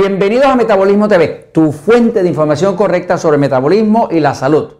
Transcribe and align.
Bienvenidos 0.00 0.46
a 0.46 0.56
Metabolismo 0.56 1.08
TV, 1.08 1.50
tu 1.52 1.72
fuente 1.72 2.22
de 2.22 2.28
información 2.30 2.74
correcta 2.74 3.18
sobre 3.18 3.36
metabolismo 3.36 4.08
y 4.10 4.18
la 4.18 4.34
salud. 4.34 4.72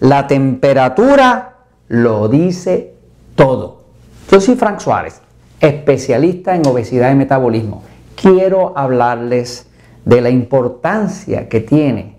La 0.00 0.26
temperatura 0.26 1.56
lo 1.88 2.26
dice 2.28 2.94
todo. 3.34 3.82
Yo 4.30 4.40
soy 4.40 4.54
Frank 4.54 4.78
Suárez, 4.78 5.20
especialista 5.60 6.56
en 6.56 6.66
obesidad 6.66 7.12
y 7.12 7.16
metabolismo. 7.16 7.82
Quiero 8.14 8.72
hablarles 8.78 9.66
de 10.06 10.22
la 10.22 10.30
importancia 10.30 11.50
que 11.50 11.60
tiene 11.60 12.16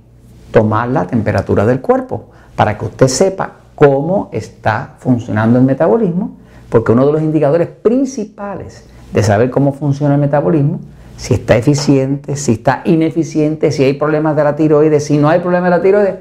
tomar 0.52 0.90
la 0.90 1.08
temperatura 1.08 1.66
del 1.66 1.82
cuerpo 1.82 2.30
para 2.56 2.78
que 2.78 2.86
usted 2.86 3.08
sepa 3.08 3.54
cómo 3.74 4.30
está 4.32 4.94
funcionando 5.00 5.58
el 5.58 5.66
metabolismo, 5.66 6.38
porque 6.70 6.92
uno 6.92 7.08
de 7.08 7.14
los 7.14 7.22
indicadores 7.24 7.68
principales 7.68 8.88
de 9.12 9.24
saber 9.24 9.50
cómo 9.50 9.74
funciona 9.74 10.14
el 10.14 10.22
metabolismo, 10.22 10.82
si 11.18 11.34
está 11.34 11.58
eficiente, 11.58 12.36
si 12.36 12.54
está 12.54 12.82
ineficiente, 12.86 13.72
si 13.72 13.84
hay 13.84 13.94
problemas 13.94 14.36
de 14.36 14.44
la 14.44 14.56
tiroides, 14.56 15.04
si 15.04 15.18
no 15.18 15.30
hay 15.30 15.40
problemas 15.40 15.72
de 15.72 15.78
la 15.78 15.82
tiroides, 15.84 16.16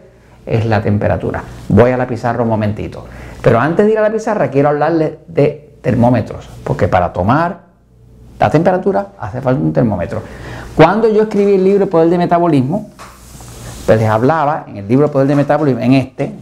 es 0.47 0.65
la 0.65 0.83
temperatura. 0.83 1.43
Voy 1.69 1.91
a 1.91 1.97
la 1.97 2.07
pizarra 2.07 2.43
un 2.43 2.49
momentito. 2.49 3.05
Pero 3.43 3.61
antes 3.61 3.87
de 3.87 3.93
ir 3.93 3.99
a 3.99 4.03
la 4.03 4.11
pizarra 4.11 4.49
quiero 4.49 4.71
hablarles 4.71 5.13
de 5.29 5.77
termómetros, 5.83 6.49
porque 6.65 6.89
para 6.89 7.13
tomar 7.13 7.67
la 8.41 8.51
temperatura 8.51 9.09
hace 9.19 9.41
falta 9.41 9.61
un 9.61 9.73
termómetro. 9.73 10.23
Cuando 10.75 11.09
yo 11.09 11.23
escribí 11.23 11.55
el 11.55 11.65
libro 11.65 11.89
Poder 11.89 12.09
de 12.09 12.19
Metabolismo, 12.19 12.91
pues 13.85 14.01
les 14.01 14.09
hablaba 14.09 14.65
en 14.67 14.79
el 14.79 14.89
libro 14.89 15.11
Poder 15.11 15.29
de 15.29 15.37
Metabolismo, 15.37 15.81
en 15.81 15.93
este, 15.93 16.33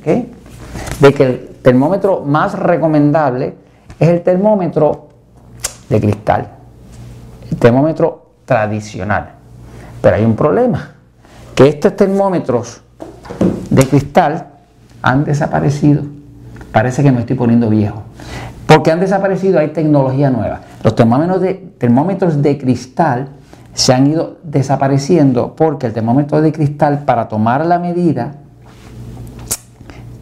de 1.00 1.12
que 1.12 1.22
el 1.24 1.48
termómetro 1.62 2.22
más 2.22 2.58
recomendable 2.58 3.54
es 3.98 4.08
el 4.08 4.22
termómetro 4.22 5.08
de 5.88 6.00
cristal, 6.00 6.48
el 7.50 7.58
termómetro 7.58 8.23
tradicional. 8.44 9.30
Pero 10.00 10.16
hay 10.16 10.24
un 10.24 10.36
problema, 10.36 10.90
que 11.54 11.68
estos 11.68 11.96
termómetros 11.96 12.82
de 13.70 13.86
cristal 13.86 14.48
han 15.02 15.24
desaparecido. 15.24 16.02
Parece 16.72 17.02
que 17.02 17.12
me 17.12 17.20
estoy 17.20 17.36
poniendo 17.36 17.68
viejo. 17.70 18.02
Porque 18.66 18.90
han 18.90 19.00
desaparecido, 19.00 19.58
hay 19.58 19.68
tecnología 19.68 20.30
nueva. 20.30 20.60
Los 20.82 20.94
termómetros 20.94 21.40
de, 21.40 21.54
termómetros 21.78 22.42
de 22.42 22.58
cristal 22.58 23.28
se 23.74 23.92
han 23.92 24.06
ido 24.06 24.38
desapareciendo 24.42 25.54
porque 25.56 25.86
el 25.86 25.92
termómetro 25.92 26.40
de 26.40 26.52
cristal 26.52 27.04
para 27.04 27.28
tomar 27.28 27.66
la 27.66 27.78
medida, 27.78 28.36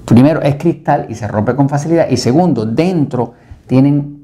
primero 0.05 0.43
es 0.43 0.57
cristal 0.57 1.07
y 1.09 1.15
se 1.15 1.29
rompe 1.29 1.55
con 1.55 1.69
facilidad 1.69 2.09
y 2.09 2.17
segundo, 2.17 2.67
dentro 2.67 3.35
tienen 3.67 4.21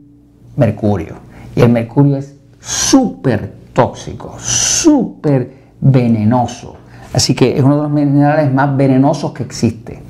mercurio. 0.57 1.15
Y 1.55 1.61
el 1.63 1.71
mercurio 1.71 2.17
es 2.17 2.35
súper 2.61 3.58
tóxico, 3.79 4.35
súper 4.41 5.53
venenoso. 5.81 6.75
Así 7.15 7.33
que 7.33 7.57
es 7.57 7.63
uno 7.63 7.77
de 7.77 7.83
los 7.83 7.91
minerales 7.93 8.53
más 8.53 8.77
venenosos 8.77 9.31
que 9.31 9.45
existe. 9.45 10.03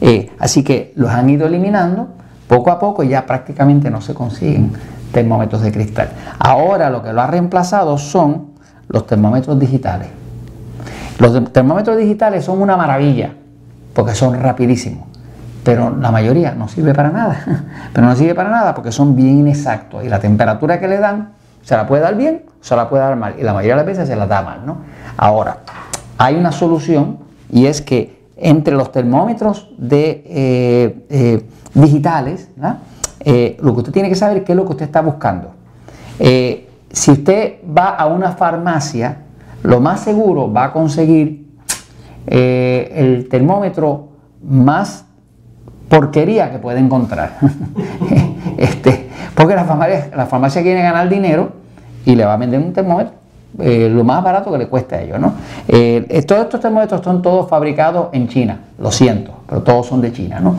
Eh, 0.00 0.30
así 0.38 0.62
que 0.62 0.92
los 0.94 1.10
han 1.10 1.28
ido 1.28 1.48
eliminando 1.48 2.06
poco 2.46 2.70
a 2.70 2.78
poco 2.78 3.02
y 3.02 3.08
ya 3.08 3.26
prácticamente 3.26 3.90
no 3.90 4.00
se 4.00 4.14
consiguen 4.14 4.70
termómetros 5.10 5.62
de 5.62 5.72
cristal. 5.72 6.10
Ahora 6.38 6.88
lo 6.88 7.02
que 7.02 7.12
lo 7.12 7.20
ha 7.20 7.26
reemplazado 7.26 7.98
son 7.98 8.52
los 8.86 9.08
termómetros 9.08 9.58
digitales. 9.58 10.06
Los 11.18 11.52
termómetros 11.52 11.96
digitales 11.96 12.44
son 12.44 12.62
una 12.62 12.76
maravilla 12.76 13.32
porque 13.92 14.14
son 14.14 14.38
rapidísimos, 14.38 15.04
pero 15.64 15.96
la 15.96 16.12
mayoría 16.12 16.54
no 16.54 16.68
sirve 16.68 16.94
para 16.94 17.10
nada. 17.10 17.64
Pero 17.92 18.06
no 18.06 18.14
sirve 18.14 18.36
para 18.36 18.50
nada 18.50 18.72
porque 18.72 18.92
son 18.92 19.16
bien 19.16 19.38
inexactos 19.38 20.04
y 20.04 20.08
la 20.08 20.20
temperatura 20.20 20.78
que 20.78 20.86
le 20.86 20.98
dan 20.98 21.30
se 21.62 21.74
la 21.74 21.88
puede 21.88 22.02
dar 22.02 22.14
bien 22.14 22.45
se 22.60 22.76
la 22.76 22.88
puede 22.88 23.02
dar 23.02 23.16
mal 23.16 23.34
y 23.38 23.42
la 23.42 23.52
mayoría 23.52 23.74
de 23.74 23.76
las 23.78 23.86
veces 23.86 24.08
se 24.08 24.16
la 24.16 24.26
da 24.26 24.42
mal. 24.42 24.66
¿no? 24.66 24.78
Ahora, 25.16 25.58
hay 26.18 26.36
una 26.36 26.52
solución 26.52 27.18
y 27.50 27.66
es 27.66 27.80
que 27.80 28.16
entre 28.36 28.74
los 28.74 28.92
termómetros 28.92 29.70
de, 29.78 30.24
eh, 30.26 31.06
eh, 31.08 31.46
digitales, 31.74 32.50
eh, 33.20 33.56
lo 33.60 33.72
que 33.72 33.78
usted 33.78 33.92
tiene 33.92 34.08
que 34.08 34.14
saber 34.14 34.38
es 34.38 34.42
qué 34.44 34.52
es 34.52 34.56
lo 34.56 34.64
que 34.64 34.72
usted 34.72 34.84
está 34.84 35.00
buscando. 35.00 35.52
Si 36.18 37.10
usted 37.10 37.56
va 37.76 37.90
a 37.90 38.06
una 38.06 38.32
farmacia, 38.32 39.18
lo 39.62 39.80
más 39.80 40.00
seguro 40.00 40.50
va 40.50 40.64
a 40.64 40.72
conseguir 40.72 41.46
el 42.26 43.28
termómetro 43.30 44.08
más 44.42 45.04
porquería 45.88 46.50
que 46.50 46.58
puede 46.58 46.78
encontrar. 46.78 47.38
este, 48.56 49.08
porque 49.34 49.54
la 49.54 49.64
farmacia, 49.64 50.10
la 50.16 50.26
farmacia 50.26 50.62
quiere 50.62 50.82
ganar 50.82 51.08
dinero 51.08 51.65
y 52.06 52.14
le 52.14 52.24
va 52.24 52.32
a 52.32 52.36
vender 52.38 52.60
un 52.60 52.72
termómetro 52.72 53.12
eh, 53.58 53.88
lo 53.90 54.04
más 54.04 54.22
barato 54.22 54.50
que 54.50 54.58
le 54.58 54.68
cueste 54.68 54.94
a 54.94 55.02
ellos. 55.02 55.20
¿no? 55.20 55.34
Eh, 55.68 56.24
todos 56.26 56.42
estos 56.42 56.60
termómetros 56.60 57.02
son 57.02 57.20
todos 57.20 57.48
fabricados 57.48 58.08
en 58.12 58.28
China, 58.28 58.60
lo 58.78 58.90
siento, 58.90 59.32
pero 59.46 59.62
todos 59.62 59.86
son 59.86 60.00
de 60.00 60.12
China. 60.12 60.40
¿no? 60.40 60.56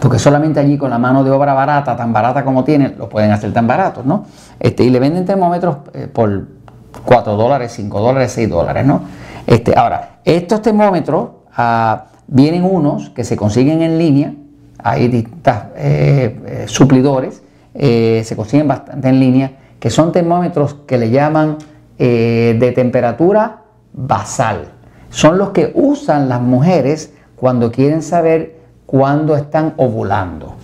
porque 0.00 0.18
solamente 0.18 0.60
allí 0.60 0.76
con 0.76 0.90
la 0.90 0.98
mano 0.98 1.24
de 1.24 1.30
obra 1.30 1.54
barata, 1.54 1.96
tan 1.96 2.12
barata 2.12 2.44
como 2.44 2.64
tienen, 2.64 2.96
lo 2.98 3.08
pueden 3.08 3.30
hacer 3.30 3.52
tan 3.52 3.66
baratos, 3.66 4.04
¿no? 4.04 4.26
Este, 4.58 4.84
y 4.84 4.90
le 4.90 4.98
venden 5.00 5.24
termómetros 5.24 5.76
eh, 5.92 6.08
por 6.12 6.48
4 7.04 7.36
dólares, 7.36 7.72
5 7.74 8.00
dólares, 8.00 8.32
6 8.32 8.50
dólares, 8.50 8.84
¿no? 8.84 9.02
Este, 9.46 9.72
ahora, 9.76 10.18
estos 10.24 10.62
termómetros 10.62 11.28
ah, 11.56 12.06
vienen 12.26 12.64
unos 12.64 13.10
que 13.10 13.24
se 13.24 13.36
consiguen 13.36 13.82
en 13.82 13.98
línea, 13.98 14.34
hay 14.82 15.08
distintos 15.08 15.54
eh, 15.76 16.40
eh, 16.46 16.64
suplidores, 16.66 17.42
se 17.74 18.34
consiguen 18.36 18.68
bastante 18.68 19.08
en 19.08 19.18
línea, 19.18 19.50
que 19.84 19.90
son 19.90 20.12
termómetros 20.12 20.76
que 20.86 20.96
le 20.96 21.10
llaman 21.10 21.58
de 21.98 22.72
temperatura 22.74 23.64
basal. 23.92 24.70
Son 25.10 25.36
los 25.36 25.50
que 25.50 25.72
usan 25.74 26.30
las 26.30 26.40
mujeres 26.40 27.12
cuando 27.36 27.70
quieren 27.70 28.00
saber 28.00 28.60
cuando 28.86 29.36
están 29.36 29.74
ovulando, 29.76 30.54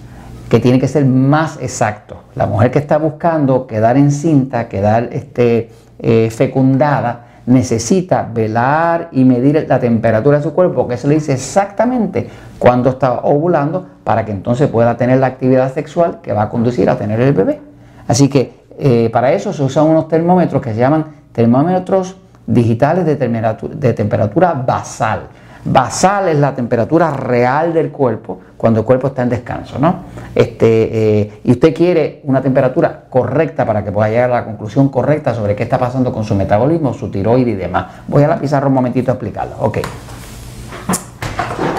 que 0.49 0.59
tiene 0.59 0.79
que 0.79 0.89
ser 0.89 1.05
más 1.05 1.59
exacto. 1.61 2.23
La 2.35 2.47
mujer 2.47 2.71
que 2.71 2.79
está 2.79 2.97
buscando 2.97 3.67
quedar 3.67 3.99
encinta, 3.99 4.71
quedar 4.71 5.11
este, 5.13 5.69
eh, 5.99 6.31
fecundada, 6.31 7.27
necesita 7.45 8.27
velar 8.33 9.11
y 9.13 9.27
medir 9.27 9.67
la 9.69 9.79
temperatura 9.81 10.39
de 10.39 10.45
su 10.45 10.55
cuerpo, 10.55 10.77
porque 10.77 10.95
eso 10.95 11.09
le 11.09 11.17
dice 11.17 11.35
exactamente 11.35 12.27
cuándo 12.59 12.89
está 12.89 13.21
ovulando 13.21 13.87
para 14.03 14.25
que 14.25 14.33
entonces 14.33 14.71
pueda 14.71 14.97
tener 14.97 15.19
la 15.19 15.27
actividad 15.27 15.75
sexual 15.75 16.23
que 16.23 16.33
va 16.33 16.45
a 16.45 16.49
conducir 16.49 16.89
a 16.89 16.97
tener 16.97 17.21
el 17.21 17.35
bebé. 17.35 17.61
Así 18.09 18.31
que 18.31 18.60
eh, 18.81 19.11
para 19.11 19.33
eso 19.33 19.53
se 19.53 19.63
usan 19.63 19.87
unos 19.87 20.09
termómetros 20.09 20.63
que 20.63 20.73
se 20.73 20.81
llaman 20.81 21.07
termómetros 21.33 22.17
digitales 22.47 23.05
de 23.05 23.17
de 23.17 23.93
temperatura 23.93 24.55
basal. 24.55 25.29
Basal 25.65 26.29
es 26.29 26.39
la 26.39 26.55
temperatura 26.55 27.11
real 27.11 27.75
del 27.75 27.91
cuerpo 27.91 28.41
cuando 28.57 28.81
el 28.81 28.87
cuerpo 28.87 29.09
está 29.09 29.23
en 29.23 29.29
descanso, 29.29 29.79
¿no? 29.79 30.05
Este, 30.35 31.21
eh, 31.21 31.41
y 31.45 31.51
usted 31.51 31.75
quiere 31.75 32.21
una 32.25 32.41
temperatura 32.41 33.05
correcta 33.09 33.67
para 33.67 33.85
que 33.85 33.93
pueda 33.93 34.09
llegar 34.09 34.31
a 34.31 34.35
la 34.35 34.45
conclusión 34.45 34.89
correcta 34.89 35.35
sobre 35.35 35.55
qué 35.55 35.63
está 35.63 35.79
pasando 35.79 36.13
con 36.13 36.25
su 36.25 36.35
metabolismo, 36.35 36.95
su 36.95 37.11
tiroides 37.11 37.55
y 37.55 37.57
demás. 37.57 37.87
Voy 38.09 38.23
a 38.23 38.29
la 38.29 38.39
pizarra 38.39 38.69
un 38.69 38.75
momentito 38.75 39.11
a 39.11 39.15
explicarlo. 39.15 39.57
Ok. 39.61 39.79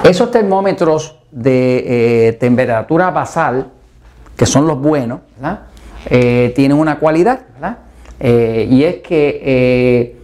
Esos 0.03 0.31
termómetros 0.31 1.19
de 1.31 2.27
eh, 2.27 2.33
temperatura 2.33 3.11
basal, 3.11 3.67
que 4.35 4.45
son 4.45 4.67
los 4.67 4.79
buenos, 4.79 5.19
eh, 6.09 6.51
tienen 6.55 6.77
una 6.77 6.99
cualidad, 6.99 7.41
¿verdad? 7.53 7.77
y 8.19 8.83
es 8.83 8.97
que 8.97 10.15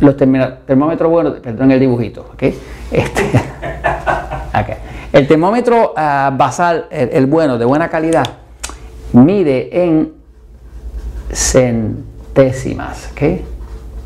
los 0.00 0.16
termómetros 0.16 1.10
buenos, 1.10 1.40
perdón 1.40 1.70
el 1.70 1.80
dibujito, 1.80 2.26
¿ok? 2.34 2.42
Este, 2.90 3.22
El 5.14 5.28
termómetro 5.28 5.94
ah, 5.96 6.32
basal, 6.36 6.86
el, 6.90 7.26
bueno, 7.26 7.56
de 7.56 7.64
buena 7.64 7.88
calidad, 7.88 8.24
mide 9.12 9.84
en 9.84 10.12
centésimas, 11.32 13.12
¿ok? 13.12 13.22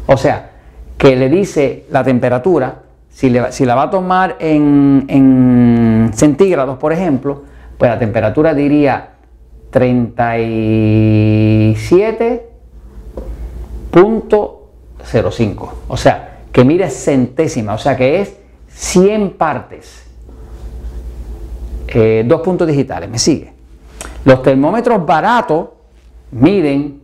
O 0.06 0.18
sea, 0.18 0.50
que 0.98 1.16
le 1.16 1.30
dice 1.30 1.86
la 1.90 2.04
temperatura, 2.04 2.82
si, 3.18 3.30
la 3.30 3.74
va 3.74 3.82
a 3.82 3.90
tomar 3.90 4.36
en, 4.38 5.04
en 5.08 6.12
centígrados, 6.14 6.78
por 6.78 6.92
ejemplo, 6.92 7.42
pues 7.76 7.90
la 7.90 7.98
temperatura 7.98 8.54
diría 8.54 9.14
37.0 9.72 12.42
0,5. 13.92 15.68
O 15.88 15.96
sea, 15.96 16.42
que 16.52 16.64
mire 16.64 16.88
centésima, 16.90 17.74
o 17.74 17.78
sea 17.78 17.96
que 17.96 18.20
es 18.20 18.36
100 18.68 19.32
partes. 19.32 20.04
Eh, 21.88 22.22
dos 22.24 22.40
puntos 22.42 22.68
digitales, 22.68 23.10
¿me 23.10 23.18
sigue? 23.18 23.52
Los 24.24 24.42
termómetros 24.42 25.04
baratos 25.04 25.70
miden 26.30 27.00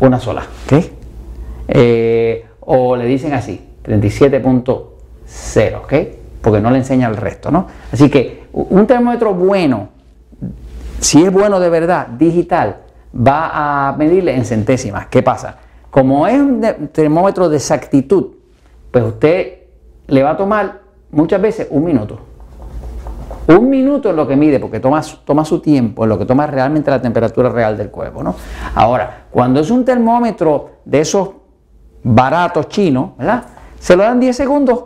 una 0.00 0.20
sola, 0.20 0.44
¿ok? 0.66 0.84
Eh, 1.68 2.46
o 2.66 2.94
le 2.96 3.06
dicen 3.06 3.32
así, 3.32 3.60
37.0, 3.82 5.76
¿ok? 5.82 5.94
porque 6.46 6.60
no 6.60 6.70
le 6.70 6.78
enseña 6.78 7.08
el 7.08 7.16
resto, 7.16 7.50
¿no? 7.50 7.66
Así 7.92 8.08
que 8.08 8.44
un 8.52 8.86
termómetro 8.86 9.34
bueno, 9.34 9.88
si 11.00 11.24
es 11.24 11.32
bueno 11.32 11.58
de 11.58 11.68
verdad, 11.68 12.06
digital, 12.06 12.76
va 13.12 13.88
a 13.88 13.96
medirle 13.96 14.32
en 14.32 14.44
centésimas. 14.44 15.08
¿Qué 15.08 15.24
pasa? 15.24 15.56
Como 15.90 16.24
es 16.28 16.40
un 16.40 16.60
termómetro 16.92 17.48
de 17.48 17.56
exactitud, 17.56 18.26
pues 18.92 19.02
usted 19.02 19.54
le 20.06 20.22
va 20.22 20.30
a 20.30 20.36
tomar 20.36 20.82
muchas 21.10 21.42
veces 21.42 21.66
un 21.68 21.84
minuto. 21.84 22.20
Un 23.48 23.68
minuto 23.68 24.10
es 24.10 24.14
lo 24.14 24.28
que 24.28 24.36
mide, 24.36 24.60
porque 24.60 24.78
toma, 24.78 25.02
toma 25.24 25.44
su 25.44 25.58
tiempo, 25.58 26.04
es 26.04 26.08
lo 26.08 26.16
que 26.16 26.26
toma 26.26 26.46
realmente 26.46 26.92
la 26.92 27.02
temperatura 27.02 27.48
real 27.48 27.76
del 27.76 27.90
cuerpo. 27.90 28.22
¿no? 28.22 28.36
Ahora, 28.76 29.26
cuando 29.32 29.58
es 29.58 29.68
un 29.68 29.84
termómetro 29.84 30.70
de 30.84 31.00
esos 31.00 31.30
baratos 32.06 32.68
chinos, 32.68 33.16
¿verdad? 33.18 33.44
Se 33.80 33.96
lo 33.96 34.04
dan 34.04 34.20
10 34.20 34.36
segundos. 34.36 34.84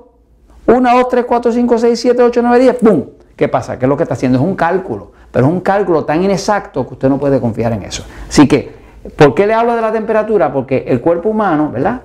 1, 0.66 0.90
2, 0.94 1.08
3, 1.08 1.24
4, 1.26 1.52
5, 1.52 1.78
6, 1.78 2.00
7, 2.00 2.22
8, 2.22 2.40
9, 2.42 2.58
10. 2.58 2.76
¡Pum! 2.76 3.04
¿Qué 3.36 3.48
pasa? 3.48 3.78
¿Qué 3.78 3.84
es 3.84 3.88
lo 3.88 3.96
que 3.96 4.04
está 4.04 4.14
haciendo? 4.14 4.38
Es 4.38 4.44
un 4.44 4.54
cálculo, 4.54 5.12
pero 5.30 5.46
es 5.46 5.52
un 5.52 5.60
cálculo 5.60 6.04
tan 6.04 6.22
inexacto 6.22 6.86
que 6.86 6.94
usted 6.94 7.08
no 7.08 7.18
puede 7.18 7.40
confiar 7.40 7.72
en 7.72 7.82
eso. 7.82 8.04
Así 8.28 8.48
que, 8.48 8.74
¿por 9.16 9.34
qué 9.34 9.46
le 9.46 9.54
hablo 9.54 9.74
de 9.74 9.82
la 9.82 9.92
temperatura? 9.92 10.52
Porque 10.52 10.84
el 10.86 11.00
cuerpo 11.00 11.28
humano, 11.28 11.70
¿verdad? 11.70 12.02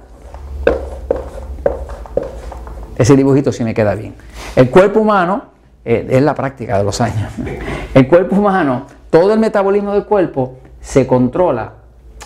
Ese 2.97 3.15
dibujito 3.15 3.51
sí 3.51 3.63
me 3.63 3.73
queda 3.73 3.95
bien. 3.95 4.15
El 4.55 4.69
cuerpo 4.69 4.99
humano 5.01 5.43
eh, 5.83 6.07
es 6.09 6.21
la 6.21 6.33
práctica 6.35 6.77
de 6.77 6.83
los 6.83 6.99
años. 7.01 7.31
El 7.93 8.07
cuerpo 8.09 8.35
humano, 8.35 8.87
todo 9.09 9.31
el 9.31 9.39
metabolismo 9.39 9.93
del 9.93 10.03
cuerpo 10.03 10.57
se 10.81 11.07
controla 11.07 11.71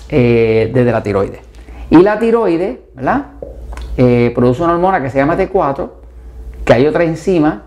eh, 0.09 0.71
desde 0.74 0.92
la 0.92 1.03
tiroides. 1.03 1.49
Y 1.89 1.97
la 1.97 2.19
tiroides, 2.19 2.80
¿verdad? 2.94 3.25
Eh, 3.97 4.31
produce 4.36 4.63
una 4.63 4.74
hormona 4.74 5.01
que 5.01 5.09
se 5.09 5.18
llama 5.18 5.38
T4, 5.38 5.89
que 6.63 6.74
hay 6.74 6.88
otra 6.88 7.03
enzima 7.03 7.63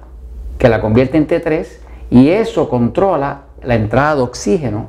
que 0.58 0.68
la 0.68 0.80
convierte 0.80 1.16
en 1.16 1.26
T3, 1.26 1.66
y 2.10 2.30
eso 2.30 2.68
controla 2.68 3.42
la 3.62 3.74
entrada 3.74 4.16
de 4.16 4.22
oxígeno 4.22 4.86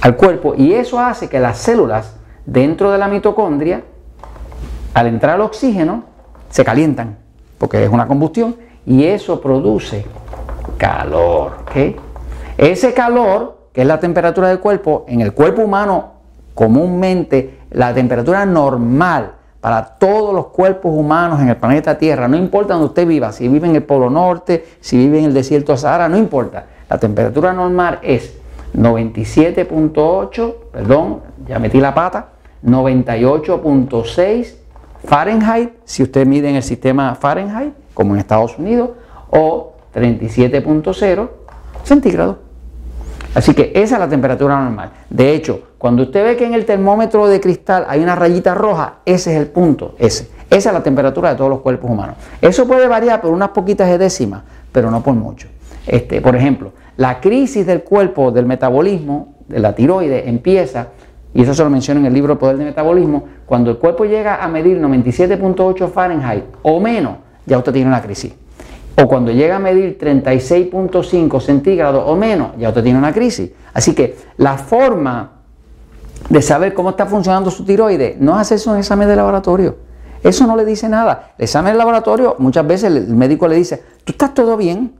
al 0.00 0.16
cuerpo, 0.16 0.54
y 0.56 0.72
eso 0.74 0.98
hace 0.98 1.28
que 1.28 1.38
las 1.38 1.58
células 1.58 2.16
dentro 2.44 2.90
de 2.90 2.98
la 2.98 3.08
mitocondria, 3.08 3.82
al 4.94 5.06
entrar 5.06 5.36
el 5.36 5.42
oxígeno, 5.42 6.04
se 6.50 6.64
calientan, 6.64 7.18
porque 7.58 7.84
es 7.84 7.90
una 7.90 8.06
combustión, 8.06 8.56
y 8.84 9.04
eso 9.04 9.40
produce 9.40 10.04
calor. 10.76 11.58
Ese 12.56 12.94
calor, 12.94 13.68
que 13.72 13.82
es 13.82 13.86
la 13.86 14.00
temperatura 14.00 14.48
del 14.48 14.60
cuerpo, 14.60 15.04
en 15.08 15.20
el 15.20 15.32
cuerpo 15.32 15.62
humano 15.62 16.17
comúnmente 16.58 17.60
la 17.70 17.94
temperatura 17.94 18.44
normal 18.44 19.30
para 19.60 19.84
todos 19.96 20.34
los 20.34 20.46
cuerpos 20.48 20.90
humanos 20.92 21.40
en 21.40 21.50
el 21.50 21.56
planeta 21.56 21.96
Tierra, 21.96 22.26
no 22.26 22.36
importa 22.36 22.74
donde 22.74 22.88
usted 22.88 23.06
viva, 23.06 23.30
si 23.30 23.46
vive 23.46 23.68
en 23.68 23.76
el 23.76 23.84
Polo 23.84 24.10
Norte, 24.10 24.66
si 24.80 24.96
vive 24.96 25.20
en 25.20 25.26
el 25.26 25.34
desierto 25.34 25.70
de 25.70 25.78
Sahara, 25.78 26.08
no 26.08 26.16
importa. 26.16 26.66
La 26.90 26.98
temperatura 26.98 27.52
normal 27.52 28.00
es 28.02 28.36
97.8, 28.74 30.54
perdón, 30.72 31.20
ya 31.46 31.60
metí 31.60 31.80
la 31.80 31.94
pata, 31.94 32.30
98.6 32.64 34.54
Fahrenheit, 35.04 35.74
si 35.84 36.02
usted 36.02 36.26
mide 36.26 36.50
en 36.50 36.56
el 36.56 36.64
sistema 36.64 37.14
Fahrenheit, 37.14 37.72
como 37.94 38.14
en 38.14 38.18
Estados 38.18 38.58
Unidos, 38.58 38.90
o 39.30 39.74
37.0 39.94 41.28
centígrados. 41.84 42.38
Así 43.32 43.54
que 43.54 43.70
esa 43.76 43.94
es 43.94 44.00
la 44.00 44.08
temperatura 44.08 44.58
normal. 44.60 44.90
De 45.08 45.32
hecho, 45.34 45.67
cuando 45.78 46.02
usted 46.02 46.24
ve 46.24 46.36
que 46.36 46.44
en 46.44 46.54
el 46.54 46.64
termómetro 46.64 47.28
de 47.28 47.40
cristal 47.40 47.86
hay 47.88 48.02
una 48.02 48.16
rayita 48.16 48.54
roja, 48.54 48.96
ese 49.04 49.32
es 49.32 49.40
el 49.40 49.46
punto, 49.46 49.94
ese. 49.98 50.28
Esa 50.50 50.70
es 50.70 50.74
la 50.74 50.82
temperatura 50.82 51.30
de 51.30 51.36
todos 51.36 51.50
los 51.50 51.60
cuerpos 51.60 51.88
humanos. 51.90 52.16
Eso 52.40 52.66
puede 52.66 52.88
variar 52.88 53.20
por 53.20 53.32
unas 53.32 53.50
poquitas 53.50 53.88
de 53.88 53.98
décimas, 53.98 54.42
pero 54.72 54.90
no 54.90 55.02
por 55.02 55.14
mucho. 55.14 55.46
Este, 55.86 56.20
por 56.20 56.34
ejemplo, 56.34 56.72
la 56.96 57.20
crisis 57.20 57.64
del 57.64 57.82
cuerpo, 57.82 58.32
del 58.32 58.46
metabolismo, 58.46 59.36
de 59.46 59.60
la 59.60 59.74
tiroides, 59.74 60.26
empieza, 60.26 60.88
y 61.32 61.42
eso 61.42 61.54
se 61.54 61.62
lo 61.62 61.70
menciono 61.70 62.00
en 62.00 62.06
el 62.06 62.14
libro 62.14 62.38
Poder 62.38 62.56
del 62.56 62.66
Metabolismo, 62.66 63.24
cuando 63.46 63.70
el 63.70 63.78
cuerpo 63.78 64.04
llega 64.04 64.42
a 64.42 64.48
medir 64.48 64.80
97.8 64.80 65.90
Fahrenheit 65.90 66.44
o 66.62 66.80
menos, 66.80 67.18
ya 67.46 67.56
usted 67.56 67.72
tiene 67.72 67.88
una 67.88 68.02
crisis. 68.02 68.34
O 69.00 69.06
cuando 69.06 69.30
llega 69.30 69.56
a 69.56 69.58
medir 69.60 69.96
36.5 69.96 71.40
centígrados 71.40 72.02
o 72.04 72.16
menos, 72.16 72.50
ya 72.58 72.68
usted 72.70 72.82
tiene 72.82 72.98
una 72.98 73.12
crisis. 73.12 73.52
Así 73.72 73.94
que 73.94 74.16
la 74.38 74.58
forma 74.58 75.37
de 76.28 76.42
saber 76.42 76.74
cómo 76.74 76.90
está 76.90 77.06
funcionando 77.06 77.50
su 77.50 77.64
tiroides 77.64 78.20
no 78.20 78.34
es 78.34 78.42
hacerse 78.42 78.68
un 78.70 78.76
examen 78.76 79.08
de 79.08 79.16
laboratorio. 79.16 79.76
Eso 80.22 80.46
no 80.46 80.56
le 80.56 80.64
dice 80.64 80.88
nada. 80.88 81.32
El 81.38 81.44
examen 81.44 81.72
de 81.72 81.78
laboratorio, 81.78 82.36
muchas 82.38 82.66
veces 82.66 82.92
el 82.92 83.08
médico 83.08 83.46
le 83.48 83.56
dice, 83.56 83.82
tú 84.04 84.12
estás 84.12 84.34
todo 84.34 84.56
bien, 84.56 84.92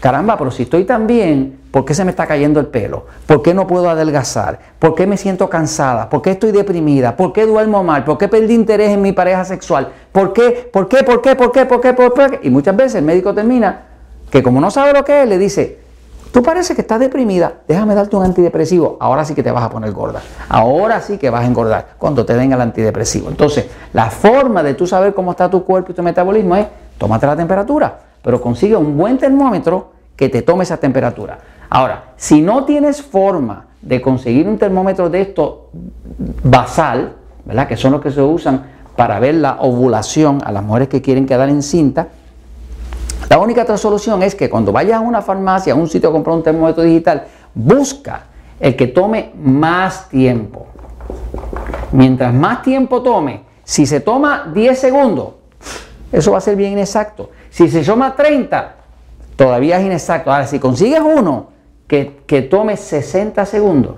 caramba, 0.00 0.36
pero 0.36 0.50
si 0.50 0.64
estoy 0.64 0.84
tan 0.84 1.06
bien, 1.06 1.60
¿por 1.70 1.84
qué 1.84 1.94
se 1.94 2.04
me 2.04 2.10
está 2.10 2.26
cayendo 2.26 2.60
el 2.60 2.66
pelo? 2.66 3.06
¿Por 3.26 3.42
qué 3.42 3.52
no 3.54 3.66
puedo 3.66 3.88
adelgazar? 3.88 4.58
¿Por 4.78 4.94
qué 4.94 5.06
me 5.06 5.16
siento 5.16 5.48
cansada? 5.50 6.08
¿Por 6.08 6.22
qué 6.22 6.32
estoy 6.32 6.50
deprimida? 6.50 7.16
¿Por 7.16 7.32
qué 7.32 7.46
duermo 7.46 7.84
mal? 7.84 8.04
¿Por 8.04 8.16
qué 8.18 8.28
perdí 8.28 8.54
interés 8.54 8.90
en 8.90 9.02
mi 9.02 9.12
pareja 9.12 9.44
sexual? 9.44 9.92
¿Por 10.12 10.32
qué? 10.32 10.70
¿Por 10.72 10.88
qué? 10.88 11.02
¿Por 11.04 11.20
qué? 11.20 11.34
¿Por 11.36 11.52
qué? 11.52 11.66
¿Por 11.66 11.80
qué? 11.80 11.92
¿Por 11.92 12.14
qué? 12.14 12.40
Y 12.42 12.50
muchas 12.50 12.74
veces 12.74 12.96
el 12.96 13.04
médico 13.04 13.34
termina 13.34 13.82
que 14.30 14.42
como 14.42 14.60
no 14.60 14.70
sabe 14.70 14.92
lo 14.92 15.04
que 15.04 15.22
es, 15.22 15.28
le 15.28 15.38
dice, 15.38 15.83
tú 16.34 16.42
parece 16.42 16.74
que 16.74 16.80
estás 16.80 16.98
deprimida, 16.98 17.60
déjame 17.68 17.94
darte 17.94 18.16
un 18.16 18.24
antidepresivo, 18.24 18.96
ahora 18.98 19.24
sí 19.24 19.36
que 19.36 19.42
te 19.44 19.52
vas 19.52 19.62
a 19.62 19.70
poner 19.70 19.92
gorda, 19.92 20.20
ahora 20.48 21.00
sí 21.00 21.16
que 21.16 21.30
vas 21.30 21.44
a 21.44 21.46
engordar 21.46 21.90
cuando 21.96 22.26
te 22.26 22.34
den 22.34 22.52
el 22.52 22.60
antidepresivo. 22.60 23.28
Entonces, 23.28 23.66
la 23.92 24.10
forma 24.10 24.64
de 24.64 24.74
tú 24.74 24.84
saber 24.84 25.14
cómo 25.14 25.30
está 25.30 25.48
tu 25.48 25.64
cuerpo 25.64 25.92
y 25.92 25.94
tu 25.94 26.02
metabolismo 26.02 26.56
es, 26.56 26.66
tómate 26.98 27.24
la 27.24 27.36
temperatura, 27.36 28.00
pero 28.20 28.40
consigue 28.40 28.74
un 28.74 28.98
buen 28.98 29.16
termómetro 29.16 29.92
que 30.16 30.28
te 30.28 30.42
tome 30.42 30.64
esa 30.64 30.76
temperatura. 30.76 31.38
Ahora, 31.70 32.14
si 32.16 32.42
no 32.42 32.64
tienes 32.64 33.00
forma 33.00 33.66
de 33.80 34.00
conseguir 34.00 34.48
un 34.48 34.58
termómetro 34.58 35.08
de 35.08 35.20
esto 35.20 35.70
basal, 36.42 37.12
¿verdad? 37.44 37.68
que 37.68 37.76
son 37.76 37.92
los 37.92 38.00
que 38.00 38.10
se 38.10 38.20
usan 38.20 38.64
para 38.96 39.20
ver 39.20 39.36
la 39.36 39.58
ovulación 39.60 40.40
a 40.44 40.50
las 40.50 40.64
mujeres 40.64 40.88
que 40.88 41.00
quieren 41.00 41.26
quedar 41.26 41.48
en 41.48 41.62
cinta, 41.62 42.08
la 43.28 43.38
única 43.38 43.62
otra 43.62 43.76
solución 43.76 44.22
es 44.22 44.34
que 44.34 44.50
cuando 44.50 44.72
vayas 44.72 44.98
a 44.98 45.00
una 45.00 45.22
farmacia, 45.22 45.72
a 45.72 45.76
un 45.76 45.88
sitio 45.88 46.08
a 46.10 46.12
comprar 46.12 46.36
un 46.36 46.42
termómetro 46.42 46.82
digital, 46.82 47.24
busca 47.54 48.24
el 48.60 48.76
que 48.76 48.86
tome 48.86 49.32
más 49.36 50.08
tiempo. 50.08 50.66
Mientras 51.92 52.32
más 52.32 52.62
tiempo 52.62 53.02
tome, 53.02 53.42
si 53.64 53.86
se 53.86 54.00
toma 54.00 54.50
10 54.52 54.78
segundos, 54.78 55.34
eso 56.12 56.32
va 56.32 56.38
a 56.38 56.40
ser 56.40 56.56
bien 56.56 56.72
inexacto. 56.72 57.30
Si 57.50 57.68
se 57.68 57.82
toma 57.82 58.14
30, 58.14 58.74
todavía 59.36 59.78
es 59.78 59.86
inexacto. 59.86 60.30
Ahora, 60.30 60.46
si 60.46 60.58
consigues 60.58 61.00
uno 61.00 61.48
que, 61.86 62.20
que 62.26 62.42
tome 62.42 62.76
60 62.76 63.44
segundos, 63.46 63.96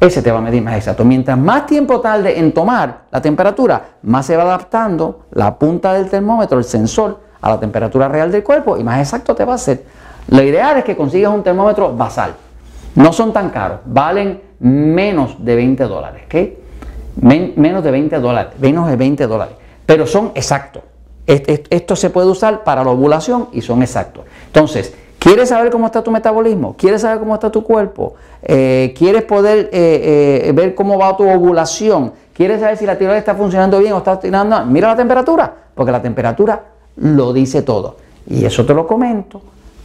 ese 0.00 0.22
te 0.22 0.30
va 0.30 0.38
a 0.38 0.42
medir 0.42 0.62
más 0.62 0.76
exacto. 0.76 1.04
Mientras 1.04 1.36
más 1.38 1.66
tiempo 1.66 2.00
tarde 2.00 2.38
en 2.38 2.52
tomar 2.52 3.02
la 3.10 3.20
temperatura, 3.20 3.82
más 4.02 4.26
se 4.26 4.36
va 4.36 4.44
adaptando 4.44 5.26
la 5.32 5.58
punta 5.58 5.92
del 5.94 6.08
termómetro, 6.08 6.58
el 6.58 6.64
sensor, 6.64 7.28
a 7.40 7.50
la 7.50 7.60
temperatura 7.60 8.08
real 8.08 8.32
del 8.32 8.42
cuerpo 8.42 8.76
y 8.76 8.84
más 8.84 8.98
exacto 8.98 9.34
te 9.34 9.44
va 9.44 9.52
a 9.52 9.56
hacer. 9.56 9.84
Lo 10.28 10.42
ideal 10.42 10.78
es 10.78 10.84
que 10.84 10.96
consigas 10.96 11.32
un 11.32 11.42
termómetro 11.42 11.94
basal. 11.94 12.34
No 12.94 13.12
son 13.12 13.32
tan 13.32 13.50
caros, 13.50 13.80
valen 13.84 14.40
menos 14.60 15.36
de 15.44 15.54
20 15.54 15.84
dólares, 15.84 16.22
¿ok? 16.26 16.34
menos 17.20 17.82
de 17.82 17.90
20 17.90 18.18
dólares, 18.20 18.52
menos 18.60 18.88
de 18.88 18.96
20 18.96 19.26
dólares, 19.26 19.54
pero 19.84 20.06
son 20.06 20.32
exactos. 20.34 20.82
Esto 21.26 21.94
se 21.94 22.10
puede 22.10 22.28
usar 22.28 22.64
para 22.64 22.82
la 22.82 22.90
ovulación 22.90 23.48
y 23.52 23.60
son 23.60 23.82
exactos. 23.82 24.24
Entonces, 24.46 24.94
¿quieres 25.18 25.48
saber 25.48 25.70
cómo 25.70 25.86
está 25.86 26.02
tu 26.02 26.10
metabolismo? 26.10 26.74
¿Quieres 26.76 27.02
saber 27.02 27.18
cómo 27.18 27.34
está 27.34 27.50
tu 27.50 27.62
cuerpo? 27.62 28.14
Eh, 28.42 28.94
¿Quieres 28.96 29.24
poder 29.24 29.70
eh, 29.72 30.42
eh, 30.44 30.52
ver 30.52 30.74
cómo 30.74 30.98
va 30.98 31.16
tu 31.16 31.28
ovulación? 31.28 32.12
¿Quieres 32.32 32.60
saber 32.60 32.76
si 32.76 32.86
la 32.86 32.96
tiroides 32.96 33.20
está 33.20 33.34
funcionando 33.34 33.78
bien 33.78 33.92
o 33.92 33.98
está 33.98 34.18
tirando? 34.18 34.64
Mira 34.66 34.88
la 34.88 34.96
temperatura, 34.96 35.52
porque 35.74 35.92
la 35.92 36.00
temperatura 36.00 36.62
lo 36.96 37.32
dice 37.32 37.62
todo. 37.62 37.96
Y 38.26 38.44
eso 38.44 38.64
te 38.64 38.74
lo 38.74 38.86
comento 38.86 39.40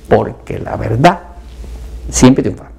porque 0.08 0.60
la 0.60 0.76
verdad 0.76 1.20
siempre 2.10 2.44
triunfa. 2.44 2.73